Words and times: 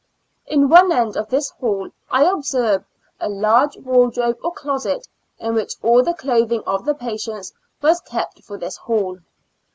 In 0.47 0.67
one 0.67 0.91
end 0.91 1.15
of 1.15 1.29
this 1.29 1.51
hall, 1.51 1.91
I 2.09 2.23
observed 2.23 2.85
a 3.19 3.29
large 3.29 3.77
wardrobe 3.77 4.39
or 4.43 4.51
closet, 4.51 5.07
in 5.37 5.53
which 5.53 5.75
all 5.83 6.01
the 6.01 6.15
clothing 6.15 6.63
of 6.65 6.85
the 6.85 6.95
patients 6.95 7.53
was 7.83 8.01
kept 8.01 8.43
for 8.43 8.57
this 8.57 8.77
hall. 8.77 9.19